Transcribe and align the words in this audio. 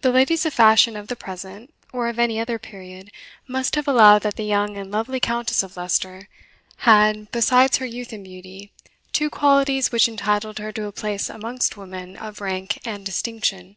The 0.00 0.10
ladies 0.10 0.44
of 0.44 0.54
fashion 0.54 0.96
of 0.96 1.06
the 1.06 1.14
present, 1.14 1.72
or 1.92 2.08
of 2.08 2.18
any 2.18 2.40
other 2.40 2.58
period, 2.58 3.12
must 3.46 3.76
have 3.76 3.86
allowed 3.86 4.22
that 4.22 4.34
the 4.34 4.42
young 4.42 4.76
and 4.76 4.90
lovely 4.90 5.20
Countess 5.20 5.62
of 5.62 5.76
Leicester 5.76 6.28
had, 6.78 7.30
besides 7.30 7.76
her 7.76 7.86
youth 7.86 8.12
and 8.12 8.24
beauty, 8.24 8.72
two 9.12 9.30
qualities 9.30 9.92
which 9.92 10.08
entitled 10.08 10.58
her 10.58 10.72
to 10.72 10.86
a 10.86 10.90
place 10.90 11.30
amongst 11.30 11.76
women 11.76 12.16
of 12.16 12.40
rank 12.40 12.84
and 12.84 13.06
distinction. 13.06 13.76